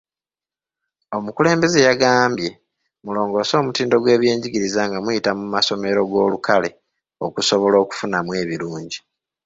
Omukulembeze 1.17 1.79
yagambye, 1.87 2.49
mulongoose 3.03 3.53
omutindo 3.57 3.95
gw'ebyenjigiriza 3.99 4.81
nga 4.89 4.97
muyita 5.03 5.31
mu 5.39 5.45
masomero 5.55 5.99
g'olukale 6.11 6.69
okusobola 7.25 7.75
okufunamu 7.83 8.31
ebirungi. 8.41 8.99